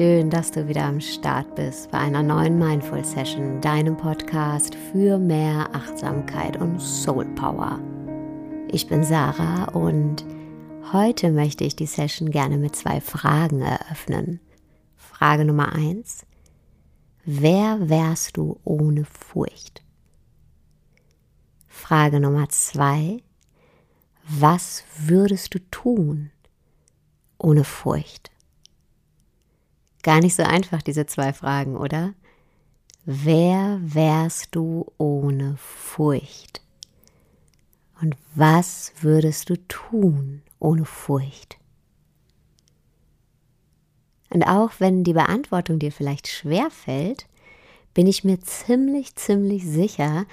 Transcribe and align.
dass 0.00 0.50
du 0.50 0.66
wieder 0.66 0.84
am 0.84 0.98
Start 0.98 1.54
bist 1.56 1.90
bei 1.90 1.98
einer 1.98 2.22
neuen 2.22 2.58
Mindful 2.58 3.04
Session, 3.04 3.60
deinem 3.60 3.98
Podcast 3.98 4.74
für 4.74 5.18
mehr 5.18 5.68
Achtsamkeit 5.74 6.56
und 6.56 6.80
Soul 6.80 7.26
Power. 7.34 7.78
Ich 8.72 8.86
bin 8.86 9.04
Sarah 9.04 9.64
und 9.74 10.24
heute 10.94 11.30
möchte 11.30 11.64
ich 11.64 11.76
die 11.76 11.84
Session 11.84 12.30
gerne 12.30 12.56
mit 12.56 12.74
zwei 12.76 13.02
Fragen 13.02 13.60
eröffnen. 13.60 14.40
Frage 14.96 15.44
Nummer 15.44 15.74
eins: 15.74 16.24
Wer 17.26 17.90
wärst 17.90 18.38
du 18.38 18.58
ohne 18.64 19.04
Furcht? 19.04 19.82
Frage 21.68 22.20
Nummer 22.20 22.48
zwei: 22.48 23.22
Was 24.26 24.82
würdest 24.96 25.52
du 25.52 25.58
tun 25.70 26.30
ohne 27.36 27.64
Furcht? 27.64 28.30
Gar 30.02 30.20
nicht 30.20 30.34
so 30.34 30.42
einfach, 30.42 30.82
diese 30.82 31.06
zwei 31.06 31.32
Fragen, 31.32 31.76
oder? 31.76 32.14
Wer 33.04 33.78
wärst 33.82 34.54
du 34.54 34.86
ohne 34.98 35.56
Furcht? 35.58 36.62
Und 38.00 38.16
was 38.34 38.92
würdest 39.00 39.50
du 39.50 39.56
tun 39.68 40.42
ohne 40.58 40.84
Furcht? 40.84 41.58
Und 44.30 44.44
auch 44.44 44.70
wenn 44.78 45.04
die 45.04 45.12
Beantwortung 45.12 45.78
dir 45.78 45.92
vielleicht 45.92 46.28
schwer 46.28 46.70
fällt, 46.70 47.26
bin 47.92 48.06
ich 48.06 48.22
mir 48.24 48.40
ziemlich, 48.40 49.16
ziemlich 49.16 49.66
sicher, 49.66 50.24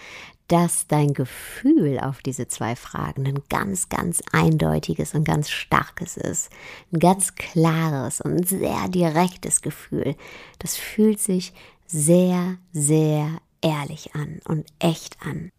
dass 0.47 0.87
dein 0.87 1.13
Gefühl 1.13 1.99
auf 1.99 2.21
diese 2.21 2.47
zwei 2.47 2.75
Fragen 2.75 3.27
ein 3.27 3.41
ganz, 3.49 3.89
ganz 3.89 4.21
eindeutiges 4.31 5.13
und 5.13 5.25
ganz 5.25 5.49
starkes 5.49 6.15
ist. 6.15 6.49
Ein 6.93 6.99
ganz 6.99 7.35
klares 7.35 8.21
und 8.21 8.47
sehr 8.47 8.87
direktes 8.87 9.61
Gefühl. 9.61 10.15
Das 10.59 10.77
fühlt 10.77 11.19
sich 11.19 11.53
sehr, 11.85 12.57
sehr 12.71 13.39
ehrlich 13.61 14.15
an 14.15 14.39
und 14.45 14.65
echt 14.79 15.17
an. 15.21 15.49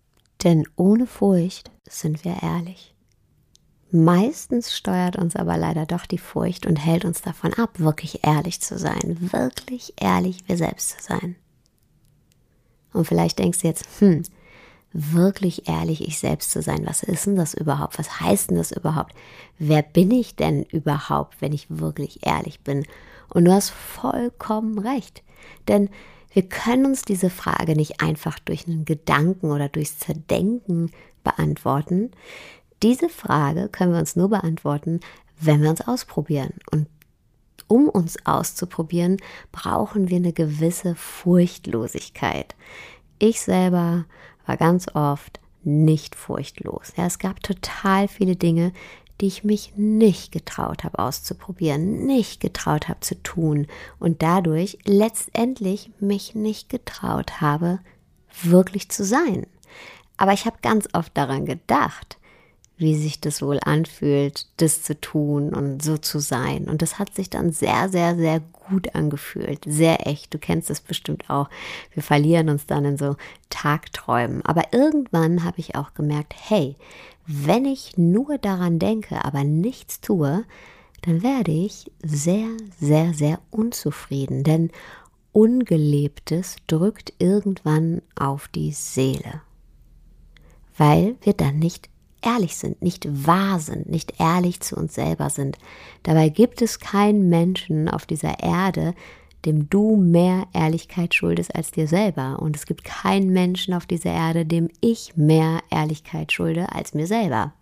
Denn 0.42 0.67
ohne 0.77 1.06
Furcht 1.06 1.70
sind 1.89 2.25
wir 2.25 2.42
ehrlich. 2.42 2.95
Meistens 3.91 4.77
steuert 4.77 5.17
uns 5.17 5.34
aber 5.34 5.56
leider 5.56 5.86
doch 5.86 6.05
die 6.05 6.19
Furcht 6.19 6.67
und 6.67 6.77
hält 6.77 7.05
uns 7.05 7.23
davon 7.23 7.55
ab, 7.55 7.78
wirklich 7.80 8.25
ehrlich 8.25 8.61
zu 8.61 8.78
sein, 8.78 9.33
wirklich 9.33 9.95
ehrlich 9.97 10.47
wir 10.47 10.58
selbst 10.58 10.91
zu 10.91 11.02
sein. 11.02 11.36
Und 12.92 13.06
vielleicht 13.06 13.39
denkst 13.39 13.61
du 13.61 13.67
jetzt, 13.67 13.86
hm, 14.00 14.23
wirklich 14.92 15.69
ehrlich 15.69 16.06
ich 16.06 16.19
selbst 16.19 16.50
zu 16.50 16.62
sein. 16.62 16.86
Was 16.86 17.03
ist 17.03 17.27
denn 17.27 17.36
das 17.36 17.55
überhaupt? 17.55 17.98
Was 17.98 18.20
heißt 18.20 18.50
denn 18.50 18.56
das 18.56 18.72
überhaupt? 18.72 19.14
Wer 19.58 19.83
bin 19.83 20.11
ich 20.11 20.36
denn 20.36 20.62
überhaupt, 20.64 21.41
wenn 21.41 21.53
ich 21.53 21.67
wirklich 21.69 22.27
ehrlich 22.27 22.61
bin? 22.61 22.86
Und 23.28 23.45
du 23.45 23.53
hast 23.53 23.70
vollkommen 23.70 24.78
recht. 24.78 25.22
Denn 25.69 25.91
wir 26.33 26.48
können 26.48 26.86
uns 26.86 27.03
diese 27.03 27.30
Frage 27.30 27.75
nicht 27.75 28.00
einfach 28.00 28.39
durch 28.39 28.67
einen 28.67 28.84
Gedanken 28.84 29.50
oder 29.50 29.69
durchs 29.69 29.98
Zerdenken 29.98 30.91
beantworten. 31.25 32.11
Diese 32.83 33.08
Frage 33.08 33.68
können 33.68 33.92
wir 33.92 33.98
uns 34.01 34.17
nur 34.17 34.30
beantworten, 34.30 35.01
wenn 35.40 35.63
wir 35.63 35.70
uns 35.70 35.80
ausprobieren. 35.80 36.55
Und 36.70 36.86
um 37.67 37.89
uns 37.89 38.24
auszuprobieren, 38.24 39.18
brauchen 39.52 40.08
wir 40.08 40.17
eine 40.17 40.33
gewisse 40.33 40.95
Furchtlosigkeit. 40.95 42.55
Ich 43.18 43.40
selber 43.40 44.07
war 44.48 44.57
ganz 44.57 44.86
oft 44.95 45.41
nicht 45.63 46.14
furchtlos. 46.14 46.92
Ja, 46.97 47.07
es 47.07 47.19
gab 47.19 47.42
total 47.42 48.09
viele 48.09 48.36
Dinge, 48.36 48.73
die 49.20 49.27
ich 49.27 49.45
mich 49.45 49.73
nicht 49.77 50.33
getraut 50.33 50.85
habe 50.85 50.98
auszuprobieren, 50.98 52.07
nicht 52.07 52.41
getraut 52.41 52.89
habe 52.89 53.01
zu 53.01 53.20
tun 53.23 53.67
und 53.98 54.23
dadurch 54.23 54.79
letztendlich 54.85 55.91
mich 56.01 56.35
nicht 56.35 56.69
getraut 56.69 57.41
habe, 57.41 57.81
wirklich 58.42 58.89
zu 58.89 59.05
sein. 59.05 59.47
Aber 60.17 60.33
ich 60.33 60.47
habe 60.47 60.58
ganz 60.63 60.89
oft 60.92 61.17
daran 61.17 61.47
gedacht, 61.47 62.17
wie 62.78 62.96
sich 62.96 63.20
das 63.20 63.42
wohl 63.42 63.58
anfühlt, 63.61 64.46
das 64.56 64.83
zu 64.83 64.98
tun 65.00 65.52
und 65.52 65.83
so 65.83 65.98
zu 65.98 66.20
sein. 66.20 66.68
Und 66.68 66.80
das 66.80 66.98
hat 66.98 67.14
sich 67.14 67.28
dann 67.28 67.50
sehr, 67.50 67.89
sehr, 67.89 68.16
sehr 68.16 68.40
gut 68.40 68.94
angefühlt. 68.94 69.64
Sehr 69.66 70.06
echt. 70.06 70.33
Du 70.33 70.39
kennst 70.39 70.70
es 70.70 70.80
bestimmt 70.80 71.28
auch. 71.28 71.50
Wir 71.92 72.02
verlieren 72.05 72.48
uns 72.48 72.66
dann 72.66 72.84
in 72.84 72.96
so 72.96 73.16
Tagträumen. 73.50 74.44
Aber 74.44 74.72
irgendwann 74.72 75.44
habe 75.44 75.58
ich 75.58 75.74
auch 75.74 75.92
gemerkt, 75.94 76.34
hey, 76.39 76.77
wenn 77.27 77.64
ich 77.64 77.98
nur 77.98 78.39
daran 78.39 78.78
denke, 78.78 79.24
aber 79.24 79.42
nichts 79.42 80.00
tue, 80.00 80.45
dann 81.02 81.22
werde 81.22 81.52
ich 81.52 81.90
sehr, 82.02 82.48
sehr, 82.80 83.12
sehr 83.12 83.40
unzufrieden. 83.50 84.45
Denn 84.45 84.70
Ungelebtes 85.33 86.56
drückt 86.68 87.12
irgendwann 87.18 88.02
auf 88.16 88.48
die 88.48 88.72
Seele. 88.72 89.42
Weil 90.77 91.16
wir 91.22 91.33
dann 91.33 91.58
nicht 91.58 91.90
ehrlich 92.23 92.56
sind, 92.56 92.83
nicht 92.83 93.27
wahr 93.27 93.61
sind, 93.61 93.89
nicht 93.89 94.20
ehrlich 94.20 94.61
zu 94.61 94.77
uns 94.77 94.95
selber 94.95 95.30
sind. 95.30 95.58
Dabei 96.02 96.29
gibt 96.29 96.62
es 96.62 96.80
keinen 96.80 97.29
Menschen 97.29 97.89
auf 97.89 98.06
dieser 98.06 98.40
Erde, 98.40 98.95
dem 99.45 99.70
du 99.70 99.96
mehr 99.96 100.46
Ehrlichkeit 100.52 101.14
schuldest 101.14 101.55
als 101.55 101.70
dir 101.70 101.86
selber. 101.86 102.40
Und 102.40 102.57
es 102.57 102.67
gibt 102.67 102.84
keinen 102.84 103.33
Menschen 103.33 103.74
auf 103.74 103.86
dieser 103.86 104.11
Erde, 104.11 104.45
dem 104.45 104.68
ich 104.80 105.17
mehr 105.17 105.61
Ehrlichkeit 105.70 106.33
schulde 106.33 106.73
als 106.73 106.95
mir 106.95 107.07
selber. 107.07 107.52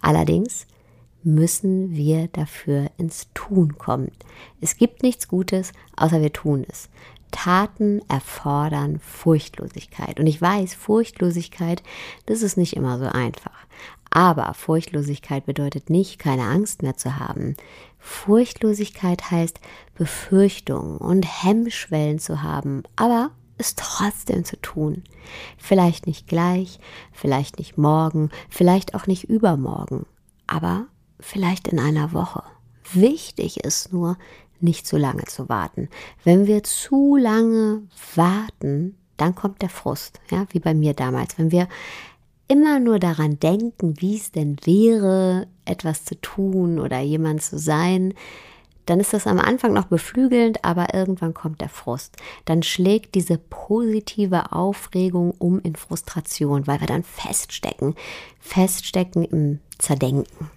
Allerdings 0.00 0.66
müssen 1.22 1.94
wir 1.94 2.28
dafür 2.28 2.90
ins 2.96 3.28
Tun 3.34 3.76
kommen. 3.78 4.12
Es 4.60 4.76
gibt 4.76 5.02
nichts 5.02 5.28
Gutes, 5.28 5.72
außer 5.96 6.20
wir 6.20 6.32
tun 6.32 6.64
es. 6.68 6.88
Taten 7.30 8.00
erfordern 8.08 8.98
Furchtlosigkeit. 9.00 10.18
Und 10.20 10.26
ich 10.26 10.40
weiß, 10.40 10.74
Furchtlosigkeit, 10.74 11.82
das 12.26 12.42
ist 12.42 12.56
nicht 12.56 12.76
immer 12.76 12.98
so 12.98 13.06
einfach. 13.06 13.66
Aber 14.10 14.54
Furchtlosigkeit 14.54 15.46
bedeutet 15.46 15.90
nicht, 15.90 16.18
keine 16.18 16.44
Angst 16.44 16.82
mehr 16.82 16.96
zu 16.96 17.18
haben. 17.18 17.56
Furchtlosigkeit 17.98 19.30
heißt 19.30 19.60
Befürchtungen 19.94 20.96
und 20.98 21.24
Hemmschwellen 21.24 22.18
zu 22.18 22.42
haben, 22.42 22.84
aber 22.96 23.30
es 23.58 23.74
trotzdem 23.74 24.44
zu 24.44 24.60
tun. 24.60 25.02
Vielleicht 25.58 26.06
nicht 26.06 26.26
gleich, 26.26 26.78
vielleicht 27.12 27.58
nicht 27.58 27.76
morgen, 27.76 28.30
vielleicht 28.48 28.94
auch 28.94 29.06
nicht 29.06 29.24
übermorgen, 29.24 30.06
aber 30.46 30.86
vielleicht 31.20 31.68
in 31.68 31.78
einer 31.78 32.12
Woche. 32.12 32.42
Wichtig 32.92 33.64
ist 33.64 33.92
nur, 33.92 34.16
nicht 34.60 34.86
zu 34.86 34.96
lange 34.96 35.24
zu 35.24 35.48
warten. 35.48 35.88
Wenn 36.24 36.46
wir 36.46 36.62
zu 36.62 37.16
lange 37.16 37.82
warten, 38.14 38.96
dann 39.16 39.34
kommt 39.34 39.62
der 39.62 39.68
Frust, 39.68 40.20
ja, 40.30 40.46
wie 40.50 40.60
bei 40.60 40.74
mir 40.74 40.94
damals. 40.94 41.38
Wenn 41.38 41.50
wir 41.50 41.68
immer 42.48 42.80
nur 42.80 42.98
daran 42.98 43.38
denken, 43.38 43.94
wie 44.00 44.16
es 44.16 44.32
denn 44.32 44.56
wäre, 44.64 45.46
etwas 45.64 46.04
zu 46.04 46.20
tun 46.20 46.78
oder 46.78 47.00
jemand 47.00 47.42
zu 47.42 47.58
sein, 47.58 48.14
dann 48.86 49.00
ist 49.00 49.12
das 49.12 49.26
am 49.26 49.38
Anfang 49.38 49.74
noch 49.74 49.84
beflügelnd, 49.84 50.64
aber 50.64 50.94
irgendwann 50.94 51.34
kommt 51.34 51.60
der 51.60 51.68
Frust. 51.68 52.16
Dann 52.46 52.62
schlägt 52.62 53.14
diese 53.14 53.36
positive 53.36 54.52
Aufregung 54.52 55.32
um 55.32 55.60
in 55.60 55.76
Frustration, 55.76 56.66
weil 56.66 56.80
wir 56.80 56.86
dann 56.86 57.04
feststecken, 57.04 57.94
feststecken 58.40 59.24
im 59.24 59.60
Zerdenken. 59.78 60.50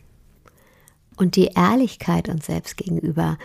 Und 1.18 1.36
die 1.36 1.51
Ehrlichkeit 1.56 2.30
uns 2.30 2.45
selbst 2.45 2.77
gegenüber, 2.77 3.38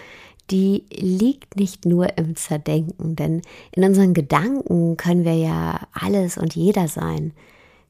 die 0.50 0.84
liegt 0.90 1.56
nicht 1.56 1.84
nur 1.84 2.16
im 2.18 2.36
Zerdenken, 2.36 3.16
denn 3.16 3.42
in 3.72 3.84
unseren 3.84 4.14
Gedanken 4.14 4.96
können 4.96 5.24
wir 5.24 5.34
ja 5.34 5.80
alles 5.92 6.38
und 6.38 6.54
jeder 6.54 6.88
sein. 6.88 7.32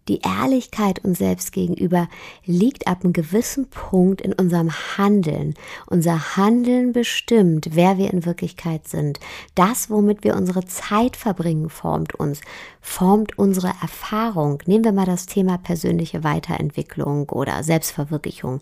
Die 0.08 0.20
Ehrlichkeit 0.20 1.04
uns 1.04 1.18
selbst 1.18 1.52
gegenüber 1.52 2.08
liegt 2.44 2.86
ab 2.86 3.02
einem 3.02 3.12
gewissen 3.12 3.68
Punkt 3.68 4.20
in 4.20 4.32
unserem 4.32 4.70
Handeln. 4.96 5.54
Unser 5.86 6.36
Handeln 6.36 6.92
bestimmt, 6.92 7.70
wer 7.72 7.98
wir 7.98 8.12
in 8.12 8.24
Wirklichkeit 8.24 8.86
sind. 8.86 9.18
Das, 9.56 9.90
womit 9.90 10.22
wir 10.22 10.36
unsere 10.36 10.64
Zeit 10.64 11.16
verbringen, 11.16 11.70
formt 11.70 12.14
uns, 12.14 12.40
formt 12.80 13.36
unsere 13.36 13.72
Erfahrung. 13.82 14.62
Nehmen 14.66 14.84
wir 14.84 14.92
mal 14.92 15.06
das 15.06 15.26
Thema 15.26 15.58
persönliche 15.58 16.22
Weiterentwicklung 16.22 17.28
oder 17.30 17.64
Selbstverwirklichung 17.64 18.60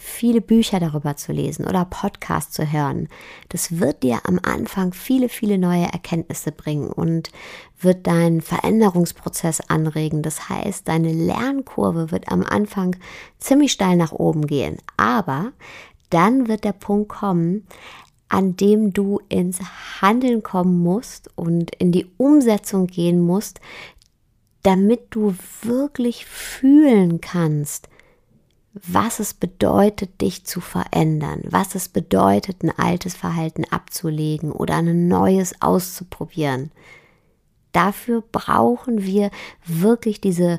viele 0.00 0.40
Bücher 0.40 0.80
darüber 0.80 1.16
zu 1.16 1.30
lesen 1.32 1.66
oder 1.66 1.84
Podcasts 1.84 2.54
zu 2.54 2.72
hören. 2.72 3.08
Das 3.50 3.78
wird 3.80 4.02
dir 4.02 4.20
am 4.24 4.40
Anfang 4.42 4.94
viele, 4.94 5.28
viele 5.28 5.58
neue 5.58 5.84
Erkenntnisse 5.84 6.52
bringen 6.52 6.88
und 6.88 7.30
wird 7.80 8.06
deinen 8.06 8.40
Veränderungsprozess 8.40 9.60
anregen. 9.68 10.22
Das 10.22 10.48
heißt, 10.48 10.79
deine 10.84 11.12
Lernkurve 11.12 12.10
wird 12.10 12.30
am 12.30 12.42
Anfang 12.42 12.96
ziemlich 13.38 13.72
steil 13.72 13.96
nach 13.96 14.12
oben 14.12 14.46
gehen. 14.46 14.78
Aber 14.96 15.52
dann 16.10 16.48
wird 16.48 16.64
der 16.64 16.72
Punkt 16.72 17.08
kommen, 17.08 17.66
an 18.28 18.56
dem 18.56 18.92
du 18.92 19.20
ins 19.28 19.58
Handeln 20.00 20.42
kommen 20.42 20.78
musst 20.82 21.30
und 21.36 21.74
in 21.76 21.92
die 21.92 22.06
Umsetzung 22.16 22.86
gehen 22.86 23.20
musst, 23.20 23.60
damit 24.62 25.06
du 25.10 25.34
wirklich 25.62 26.26
fühlen 26.26 27.20
kannst, 27.20 27.88
was 28.72 29.18
es 29.18 29.34
bedeutet, 29.34 30.20
dich 30.20 30.44
zu 30.44 30.60
verändern, 30.60 31.42
was 31.44 31.74
es 31.74 31.88
bedeutet, 31.88 32.62
ein 32.62 32.70
altes 32.70 33.16
Verhalten 33.16 33.64
abzulegen 33.64 34.52
oder 34.52 34.76
ein 34.76 35.08
neues 35.08 35.60
auszuprobieren. 35.60 36.70
Dafür 37.72 38.22
brauchen 38.32 39.04
wir 39.04 39.30
wirklich 39.64 40.20
diese 40.20 40.58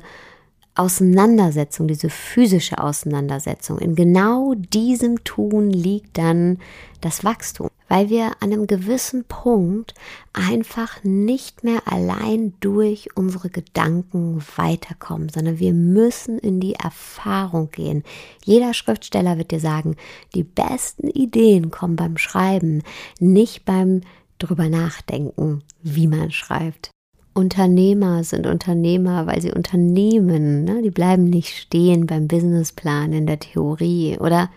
Auseinandersetzung, 0.74 1.86
diese 1.86 2.08
physische 2.08 2.78
Auseinandersetzung. 2.78 3.78
In 3.78 3.94
genau 3.94 4.54
diesem 4.54 5.22
Tun 5.22 5.70
liegt 5.70 6.16
dann 6.16 6.58
das 7.02 7.24
Wachstum, 7.24 7.68
weil 7.88 8.08
wir 8.08 8.28
an 8.40 8.52
einem 8.52 8.66
gewissen 8.66 9.24
Punkt 9.24 9.92
einfach 10.32 11.04
nicht 11.04 11.62
mehr 11.62 11.82
allein 11.84 12.54
durch 12.60 13.10
unsere 13.14 13.50
Gedanken 13.50 14.42
weiterkommen, 14.56 15.28
sondern 15.28 15.58
wir 15.58 15.74
müssen 15.74 16.38
in 16.38 16.58
die 16.58 16.74
Erfahrung 16.74 17.70
gehen. 17.70 18.02
Jeder 18.42 18.72
Schriftsteller 18.72 19.36
wird 19.36 19.50
dir 19.50 19.60
sagen, 19.60 19.96
die 20.34 20.44
besten 20.44 21.08
Ideen 21.08 21.70
kommen 21.70 21.96
beim 21.96 22.16
Schreiben, 22.16 22.82
nicht 23.20 23.66
beim 23.66 24.00
drüber 24.38 24.70
nachdenken, 24.70 25.62
wie 25.82 26.06
man 26.06 26.30
schreibt. 26.30 26.91
Unternehmer 27.34 28.24
sind 28.24 28.46
Unternehmer, 28.46 29.26
weil 29.26 29.40
sie 29.40 29.52
unternehmen. 29.52 30.64
Ne? 30.64 30.82
Die 30.82 30.90
bleiben 30.90 31.24
nicht 31.24 31.56
stehen 31.56 32.06
beim 32.06 32.28
Businessplan 32.28 33.12
in 33.12 33.26
der 33.26 33.38
Theorie. 33.38 34.18
Oder 34.18 34.50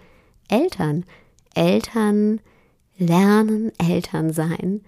Eltern. 0.49 1.05
Eltern 1.53 2.41
lernen 2.97 3.71
Eltern 3.77 4.33
sein, 4.33 4.81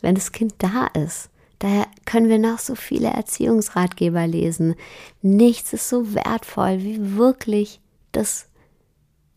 wenn 0.00 0.14
das 0.14 0.32
Kind 0.32 0.54
da 0.58 0.86
ist. 0.86 1.30
Daher 1.60 1.86
können 2.04 2.28
wir 2.28 2.38
noch 2.38 2.58
so 2.58 2.74
viele 2.74 3.08
Erziehungsratgeber 3.08 4.26
lesen. 4.26 4.74
Nichts 5.22 5.72
ist 5.72 5.88
so 5.88 6.14
wertvoll 6.14 6.80
wie 6.80 7.16
wirklich 7.16 7.80
das 8.10 8.48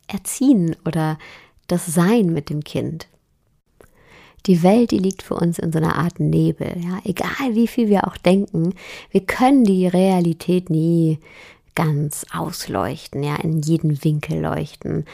Erziehen 0.08 0.76
oder 0.86 1.20
das 1.68 1.86
Sein 1.86 2.28
mit 2.28 2.50
dem 2.50 2.64
Kind. 2.64 3.08
Die 4.46 4.62
Welt, 4.62 4.92
die 4.92 5.00
liegt 5.00 5.24
für 5.24 5.36
uns 5.36 5.58
in 5.60 5.72
so 5.72 5.80
einer 5.80 5.98
Art 5.98 6.20
Nebel. 6.20 6.76
Ja, 6.78 7.00
egal 7.04 7.56
wie 7.56 7.68
viel 7.68 7.90
wir 7.90 8.08
auch 8.08 8.18
denken, 8.18 8.74
wir 9.12 9.22
können 9.22 9.64
die 9.64 9.88
Realität 9.88 10.70
nie 10.70 11.20
ganz 11.74 12.26
ausleuchten, 12.34 13.24
ja, 13.24 13.36
in 13.36 13.62
jeden 13.62 14.04
Winkel 14.04 14.42
leuchten. 14.42 15.06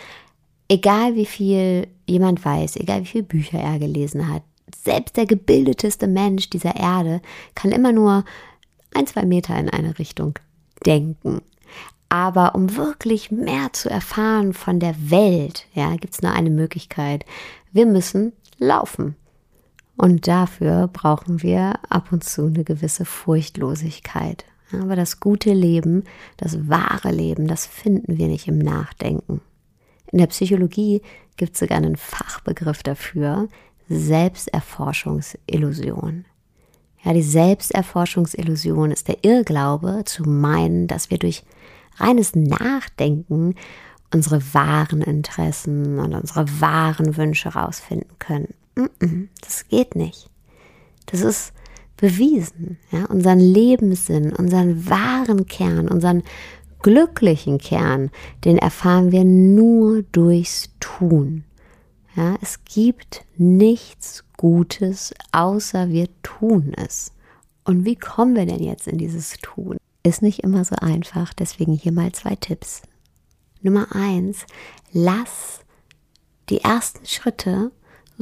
Egal 0.67 1.15
wie 1.15 1.25
viel 1.25 1.87
jemand 2.07 2.43
weiß, 2.43 2.77
egal 2.77 3.01
wie 3.01 3.07
viele 3.07 3.23
Bücher 3.23 3.59
er 3.59 3.79
gelesen 3.79 4.31
hat, 4.31 4.43
selbst 4.83 5.17
der 5.17 5.25
gebildeteste 5.25 6.07
Mensch 6.07 6.49
dieser 6.49 6.75
Erde 6.75 7.21
kann 7.55 7.71
immer 7.71 7.91
nur 7.91 8.23
ein, 8.93 9.07
zwei 9.07 9.25
Meter 9.25 9.57
in 9.57 9.69
eine 9.69 9.97
Richtung 9.99 10.37
denken. 10.85 11.41
Aber 12.09 12.55
um 12.55 12.75
wirklich 12.75 13.31
mehr 13.31 13.71
zu 13.71 13.89
erfahren 13.89 14.53
von 14.53 14.79
der 14.79 14.95
Welt, 15.09 15.65
ja, 15.73 15.95
gibt 15.95 16.13
es 16.13 16.21
nur 16.21 16.33
eine 16.33 16.49
Möglichkeit. 16.49 17.25
Wir 17.71 17.85
müssen 17.85 18.33
laufen. 18.57 19.15
Und 19.97 20.27
dafür 20.27 20.87
brauchen 20.87 21.43
wir 21.43 21.73
ab 21.89 22.11
und 22.11 22.23
zu 22.23 22.45
eine 22.45 22.63
gewisse 22.63 23.05
Furchtlosigkeit. 23.05 24.45
Aber 24.73 24.95
das 24.95 25.19
gute 25.19 25.53
Leben, 25.53 26.05
das 26.37 26.69
wahre 26.69 27.11
Leben, 27.11 27.47
das 27.47 27.65
finden 27.65 28.17
wir 28.17 28.27
nicht 28.27 28.47
im 28.47 28.57
Nachdenken. 28.57 29.41
In 30.11 30.19
der 30.19 30.27
Psychologie 30.27 31.01
gibt 31.37 31.53
es 31.53 31.59
sogar 31.59 31.77
einen 31.77 31.97
Fachbegriff 31.97 32.83
dafür, 32.83 33.49
Selbsterforschungsillusion. 33.89 36.25
Ja, 37.03 37.13
die 37.13 37.23
Selbsterforschungsillusion 37.23 38.91
ist 38.91 39.07
der 39.07 39.23
Irrglaube 39.23 40.03
zu 40.05 40.23
meinen, 40.23 40.87
dass 40.87 41.09
wir 41.09 41.17
durch 41.17 41.43
reines 41.97 42.35
Nachdenken 42.35 43.55
unsere 44.13 44.41
wahren 44.53 45.01
Interessen 45.01 45.97
und 45.99 46.13
unsere 46.13 46.45
wahren 46.61 47.17
Wünsche 47.17 47.53
herausfinden 47.53 48.17
können 48.19 48.53
das 49.41 49.67
geht 49.67 49.95
nicht. 49.95 50.29
Das 51.07 51.21
ist 51.21 51.53
bewiesen. 51.97 52.77
Ja? 52.91 53.05
Unseren 53.05 53.39
Lebenssinn, 53.39 54.33
unseren 54.33 54.89
wahren 54.89 55.45
Kern, 55.45 55.87
unseren 55.87 56.23
glücklichen 56.81 57.59
Kern, 57.59 58.09
den 58.43 58.57
erfahren 58.57 59.11
wir 59.11 59.23
nur 59.23 60.03
durchs 60.03 60.69
Tun. 60.79 61.43
Ja, 62.15 62.35
es 62.41 62.59
gibt 62.65 63.23
nichts 63.37 64.25
Gutes, 64.35 65.13
außer 65.31 65.89
wir 65.89 66.09
tun 66.23 66.73
es. 66.75 67.13
Und 67.63 67.85
wie 67.85 67.95
kommen 67.95 68.35
wir 68.35 68.45
denn 68.45 68.61
jetzt 68.61 68.87
in 68.87 68.97
dieses 68.97 69.37
Tun? 69.41 69.77
Ist 70.03 70.21
nicht 70.21 70.39
immer 70.39 70.65
so 70.65 70.75
einfach, 70.75 71.33
deswegen 71.33 71.73
hier 71.73 71.91
mal 71.91 72.11
zwei 72.11 72.35
Tipps. 72.35 72.81
Nummer 73.61 73.95
eins, 73.95 74.45
lass 74.91 75.59
die 76.49 76.61
ersten 76.61 77.05
Schritte 77.05 77.71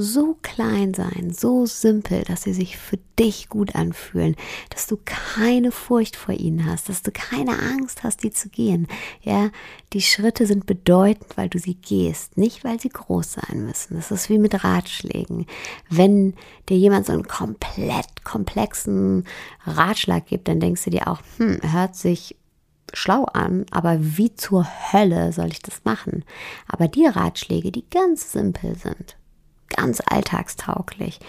so 0.02 0.38
klein 0.42 0.94
sein, 0.94 1.32
so 1.32 1.66
simpel, 1.66 2.24
dass 2.24 2.44
sie 2.44 2.54
sich 2.54 2.78
für 2.78 2.98
dich 3.20 3.50
gut 3.50 3.76
anfühlen, 3.76 4.36
dass 4.70 4.88
du 4.88 4.98
keine 5.04 5.72
Furcht 5.72 6.16
vor 6.16 6.34
ihnen 6.34 6.66
hast, 6.66 6.88
dass 6.88 7.02
du 7.02 7.12
keine 7.12 7.60
Angst 7.60 8.04
hast, 8.04 8.24
die 8.24 8.32
zu 8.32 8.50
gehen. 8.50 8.88
Ja, 9.22 9.50
die 9.94 10.02
Schritte 10.02 10.48
sind 10.48 10.66
bedeutend, 10.66 11.36
weil 11.36 11.50
du 11.50 11.60
sie 11.60 11.76
gehst, 11.76 12.38
nicht 12.38 12.64
weil 12.64 12.80
sie 12.80 12.90
groß 12.90 13.34
sein 13.34 13.66
müssen. 13.66 13.96
Das 13.96 14.12
ist 14.12 14.30
wie 14.30 14.40
mit 14.40 14.64
Ratschlägen. 14.64 15.46
Wenn 15.90 16.34
dir 16.70 16.78
jemand 16.78 17.06
so 17.06 17.14
einen 17.14 17.28
komplett 17.28 18.24
komplexen 18.24 19.26
Ratschlag 19.66 20.28
gibt, 20.28 20.48
dann 20.48 20.62
denkst 20.62 20.86
du 20.86 20.92
dir 20.92 21.08
auch, 21.08 21.20
hm, 21.38 21.60
hört 21.62 21.96
sich 21.96 22.38
schlau 22.94 23.26
an, 23.26 23.66
aber 23.72 23.98
wie 24.00 24.34
zur 24.34 24.66
Hölle 24.92 25.34
soll 25.34 25.48
ich 25.48 25.62
das 25.62 25.84
machen? 25.84 26.24
Aber 26.68 26.88
die 26.88 27.06
Ratschläge, 27.06 27.72
die 27.72 27.88
ganz 27.90 28.32
simpel 28.32 28.76
sind, 28.76 29.19
ganz 29.70 30.02
alltagstauglich. 30.06 31.20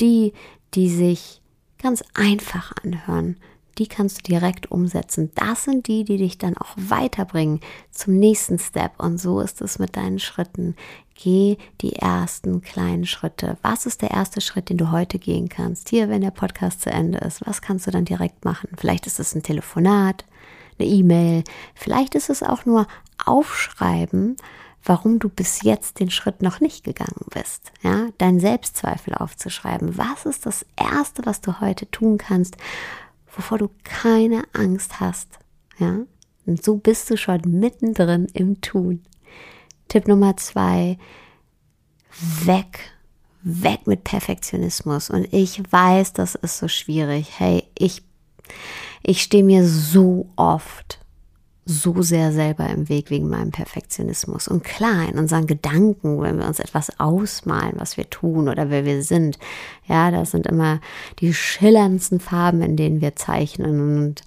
Die, 0.00 0.32
die 0.74 0.90
sich 0.90 1.40
ganz 1.78 2.02
einfach 2.14 2.72
anhören, 2.82 3.36
die 3.78 3.86
kannst 3.86 4.18
du 4.18 4.22
direkt 4.32 4.70
umsetzen. 4.70 5.30
Das 5.34 5.64
sind 5.64 5.86
die, 5.86 6.04
die 6.04 6.16
dich 6.16 6.36
dann 6.38 6.56
auch 6.56 6.74
weiterbringen 6.76 7.60
zum 7.90 8.18
nächsten 8.18 8.58
Step. 8.58 8.92
Und 8.98 9.18
so 9.18 9.40
ist 9.40 9.60
es 9.62 9.78
mit 9.78 9.96
deinen 9.96 10.18
Schritten. 10.18 10.74
Geh 11.14 11.56
die 11.80 11.94
ersten 11.94 12.60
kleinen 12.60 13.06
Schritte. 13.06 13.56
Was 13.62 13.86
ist 13.86 14.02
der 14.02 14.10
erste 14.10 14.40
Schritt, 14.40 14.68
den 14.68 14.78
du 14.78 14.90
heute 14.90 15.18
gehen 15.18 15.48
kannst? 15.48 15.88
Hier, 15.90 16.08
wenn 16.08 16.20
der 16.20 16.30
Podcast 16.30 16.82
zu 16.82 16.90
Ende 16.90 17.18
ist, 17.18 17.46
was 17.46 17.62
kannst 17.62 17.86
du 17.86 17.90
dann 17.90 18.04
direkt 18.04 18.44
machen? 18.44 18.68
Vielleicht 18.76 19.06
ist 19.06 19.20
es 19.20 19.34
ein 19.34 19.42
Telefonat, 19.42 20.24
eine 20.78 20.88
E-Mail. 20.88 21.44
Vielleicht 21.74 22.14
ist 22.14 22.30
es 22.30 22.42
auch 22.42 22.66
nur 22.66 22.86
Aufschreiben 23.24 24.36
warum 24.88 25.18
du 25.18 25.28
bis 25.28 25.62
jetzt 25.62 26.00
den 26.00 26.10
Schritt 26.10 26.42
noch 26.42 26.60
nicht 26.60 26.82
gegangen 26.82 27.26
bist. 27.30 27.72
Ja, 27.82 28.08
dein 28.18 28.40
Selbstzweifel 28.40 29.14
aufzuschreiben. 29.14 29.98
Was 29.98 30.24
ist 30.24 30.46
das 30.46 30.64
erste, 30.76 31.26
was 31.26 31.40
du 31.40 31.60
heute 31.60 31.90
tun 31.90 32.16
kannst, 32.18 32.56
wovor 33.34 33.58
du 33.58 33.70
keine 33.84 34.44
Angst 34.54 34.98
hast? 34.98 35.28
Ja, 35.78 35.98
und 36.46 36.64
so 36.64 36.76
bist 36.76 37.10
du 37.10 37.16
schon 37.16 37.42
mittendrin 37.44 38.26
im 38.32 38.60
Tun. 38.62 39.04
Tipp 39.88 40.08
Nummer 40.08 40.36
zwei, 40.38 40.98
weg, 42.44 42.90
weg 43.42 43.86
mit 43.86 44.04
Perfektionismus. 44.04 45.10
Und 45.10 45.32
ich 45.32 45.60
weiß, 45.70 46.14
das 46.14 46.34
ist 46.34 46.58
so 46.58 46.68
schwierig. 46.68 47.38
Hey, 47.38 47.64
ich, 47.78 48.02
ich 49.02 49.22
stehe 49.22 49.44
mir 49.44 49.66
so 49.66 50.30
oft 50.36 50.97
so 51.70 52.00
sehr 52.00 52.32
selber 52.32 52.66
im 52.70 52.88
Weg 52.88 53.10
wegen 53.10 53.28
meinem 53.28 53.50
Perfektionismus. 53.50 54.48
Und 54.48 54.64
klar, 54.64 55.06
in 55.06 55.18
unseren 55.18 55.46
Gedanken, 55.46 56.18
wenn 56.22 56.38
wir 56.38 56.46
uns 56.46 56.60
etwas 56.60 56.98
ausmalen, 56.98 57.74
was 57.76 57.98
wir 57.98 58.08
tun 58.08 58.48
oder 58.48 58.70
wer 58.70 58.86
wir 58.86 59.02
sind, 59.02 59.38
ja, 59.86 60.10
das 60.10 60.30
sind 60.30 60.46
immer 60.46 60.80
die 61.20 61.34
schillerndsten 61.34 62.20
Farben, 62.20 62.62
in 62.62 62.76
denen 62.76 63.02
wir 63.02 63.16
zeichnen. 63.16 63.98
Und 63.98 64.22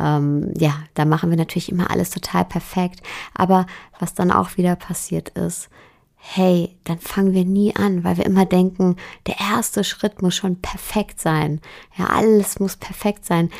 ähm, 0.00 0.54
ja, 0.56 0.74
da 0.94 1.04
machen 1.04 1.28
wir 1.28 1.36
natürlich 1.36 1.70
immer 1.70 1.90
alles 1.90 2.08
total 2.08 2.46
perfekt. 2.46 3.02
Aber 3.34 3.66
was 3.98 4.14
dann 4.14 4.30
auch 4.30 4.56
wieder 4.56 4.74
passiert 4.74 5.28
ist, 5.30 5.68
hey, 6.16 6.78
dann 6.84 6.98
fangen 6.98 7.34
wir 7.34 7.44
nie 7.44 7.76
an, 7.76 8.04
weil 8.04 8.16
wir 8.16 8.24
immer 8.24 8.46
denken, 8.46 8.96
der 9.26 9.38
erste 9.38 9.84
Schritt 9.84 10.22
muss 10.22 10.34
schon 10.34 10.62
perfekt 10.62 11.20
sein. 11.20 11.60
Ja, 11.98 12.06
alles 12.06 12.58
muss 12.58 12.76
perfekt 12.78 13.26
sein 13.26 13.50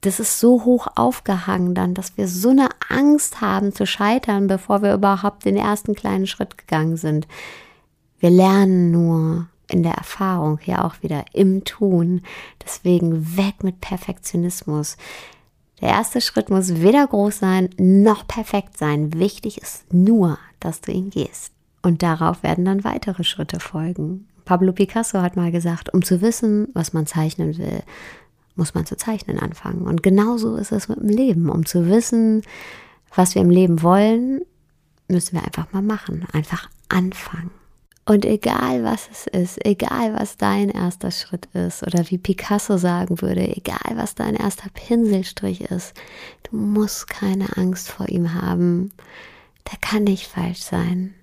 das 0.00 0.18
ist 0.18 0.40
so 0.40 0.64
hoch 0.64 0.86
aufgehangen 0.94 1.74
dann, 1.74 1.94
dass 1.94 2.16
wir 2.16 2.26
so 2.26 2.50
eine 2.50 2.68
Angst 2.88 3.40
haben 3.40 3.74
zu 3.74 3.86
scheitern, 3.86 4.46
bevor 4.46 4.82
wir 4.82 4.94
überhaupt 4.94 5.44
den 5.44 5.56
ersten 5.56 5.94
kleinen 5.94 6.26
Schritt 6.26 6.56
gegangen 6.56 6.96
sind. 6.96 7.28
Wir 8.18 8.30
lernen 8.30 8.90
nur 8.90 9.46
in 9.68 9.82
der 9.82 9.94
Erfahrung 9.94 10.58
hier 10.58 10.84
auch 10.84 11.02
wieder 11.02 11.24
im 11.32 11.64
Tun. 11.64 12.22
Deswegen 12.64 13.36
weg 13.36 13.62
mit 13.62 13.80
Perfektionismus. 13.80 14.96
Der 15.80 15.90
erste 15.90 16.20
Schritt 16.20 16.50
muss 16.50 16.82
weder 16.82 17.06
groß 17.06 17.38
sein 17.38 17.70
noch 17.78 18.26
perfekt 18.26 18.76
sein. 18.76 19.14
Wichtig 19.14 19.60
ist 19.60 19.92
nur, 19.92 20.38
dass 20.60 20.80
du 20.80 20.92
ihn 20.92 21.10
gehst. 21.10 21.52
Und 21.82 22.02
darauf 22.02 22.42
werden 22.42 22.64
dann 22.64 22.84
weitere 22.84 23.24
Schritte 23.24 23.60
folgen. 23.60 24.26
Pablo 24.44 24.72
Picasso 24.72 25.22
hat 25.22 25.36
mal 25.36 25.52
gesagt, 25.52 25.94
um 25.94 26.04
zu 26.04 26.20
wissen, 26.20 26.68
was 26.74 26.92
man 26.92 27.06
zeichnen 27.06 27.56
will, 27.56 27.82
muss 28.60 28.74
man 28.74 28.86
zu 28.86 28.96
zeichnen 28.96 29.40
anfangen. 29.40 29.82
Und 29.82 30.02
genauso 30.02 30.54
ist 30.56 30.70
es 30.70 30.88
mit 30.88 31.00
dem 31.00 31.08
Leben. 31.08 31.48
Um 31.48 31.66
zu 31.66 31.88
wissen, 31.88 32.42
was 33.14 33.34
wir 33.34 33.42
im 33.42 33.50
Leben 33.50 33.82
wollen, 33.82 34.42
müssen 35.08 35.32
wir 35.32 35.42
einfach 35.42 35.72
mal 35.72 35.82
machen, 35.82 36.26
einfach 36.32 36.68
anfangen. 36.88 37.50
Und 38.04 38.24
egal 38.24 38.84
was 38.84 39.08
es 39.10 39.26
ist, 39.26 39.64
egal 39.64 40.14
was 40.14 40.36
dein 40.36 40.68
erster 40.68 41.10
Schritt 41.10 41.46
ist 41.54 41.82
oder 41.82 42.08
wie 42.10 42.18
Picasso 42.18 42.76
sagen 42.76 43.20
würde, 43.22 43.56
egal 43.56 43.96
was 43.96 44.14
dein 44.14 44.34
erster 44.34 44.68
Pinselstrich 44.70 45.62
ist, 45.62 45.94
du 46.44 46.56
musst 46.56 47.08
keine 47.08 47.56
Angst 47.56 47.88
vor 47.90 48.08
ihm 48.08 48.34
haben. 48.34 48.90
Der 49.70 49.78
kann 49.80 50.04
nicht 50.04 50.26
falsch 50.26 50.60
sein. 50.60 51.14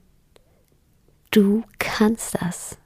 Du 1.32 1.64
kannst 1.78 2.36
das. 2.42 2.78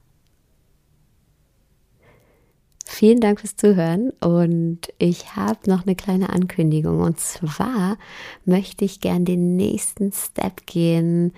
Vielen 2.94 3.22
Dank 3.22 3.40
fürs 3.40 3.56
Zuhören 3.56 4.10
und 4.20 4.80
ich 4.98 5.38
habe 5.38 5.58
noch 5.68 5.86
eine 5.88 5.96
kleine 5.96 6.30
Ankündigung 6.30 7.00
und 7.00 7.22
zwar 7.22 7.98
möchte 8.44 8.84
ich 8.84 9.00
gern 9.00 9.24
den 9.24 9.56
nächsten 9.56 10.12
Step 10.12 10.66
gehen 10.66 11.32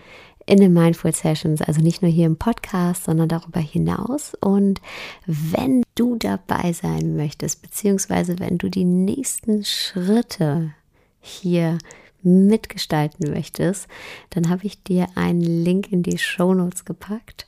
in 0.48 0.58
den 0.58 0.74
Mindful 0.74 1.14
Sessions, 1.14 1.62
also 1.62 1.80
nicht 1.80 2.02
nur 2.02 2.10
hier 2.10 2.26
im 2.26 2.38
Podcast, 2.38 3.04
sondern 3.04 3.30
darüber 3.30 3.60
hinaus. 3.60 4.34
Und 4.42 4.82
wenn 5.28 5.84
du 5.94 6.16
dabei 6.16 6.74
sein 6.74 7.16
möchtest, 7.16 7.62
beziehungsweise 7.62 8.40
wenn 8.40 8.58
du 8.58 8.68
die 8.68 8.84
nächsten 8.84 9.64
Schritte 9.64 10.74
hier 11.22 11.78
mitgestalten 12.24 13.30
möchtest, 13.30 13.88
dann 14.32 14.50
habe 14.50 14.66
ich 14.66 14.82
dir 14.82 15.08
einen 15.14 15.42
Link 15.42 15.92
in 15.92 16.02
die 16.02 16.18
Show 16.18 16.56
Notes 16.56 16.84
gepackt. 16.84 17.48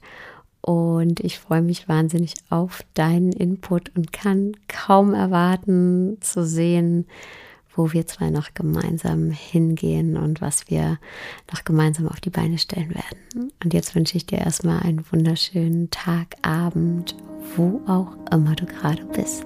Und 0.66 1.20
ich 1.20 1.38
freue 1.38 1.62
mich 1.62 1.88
wahnsinnig 1.88 2.34
auf 2.50 2.82
deinen 2.96 3.32
Input 3.32 3.96
und 3.96 4.12
kann 4.12 4.54
kaum 4.68 5.14
erwarten 5.14 6.18
zu 6.22 6.44
sehen, 6.44 7.06
wo 7.76 7.94
wir 7.94 8.08
zwei 8.08 8.32
noch 8.32 8.56
gemeinsam 8.56 9.30
hingehen 9.30 10.18
und 10.18 10.42
was 10.42 10.68
wir 10.68 10.98
noch 11.52 11.66
gemeinsam 11.66 12.08
auf 12.08 12.20
die 12.20 12.32
Beine 12.32 12.58
stellen 12.58 12.96
werden. 12.96 13.52
Und 13.64 13.76
jetzt 13.76 13.94
wünsche 13.94 14.18
ich 14.18 14.26
dir 14.26 14.40
erstmal 14.40 14.80
einen 14.80 15.06
wunderschönen 15.12 15.92
Tag, 15.92 16.36
Abend, 16.42 17.16
wo 17.56 17.82
auch 17.86 18.16
immer 18.32 18.56
du 18.56 18.66
gerade 18.66 19.06
bist. 19.06 19.46